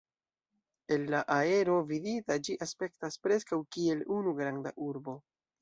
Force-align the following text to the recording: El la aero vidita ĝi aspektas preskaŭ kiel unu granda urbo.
El 0.95 1.03
la 1.13 1.19
aero 1.35 1.75
vidita 1.91 2.39
ĝi 2.47 2.57
aspektas 2.69 3.21
preskaŭ 3.27 3.63
kiel 3.77 4.05
unu 4.19 4.37
granda 4.41 4.77
urbo. 4.91 5.17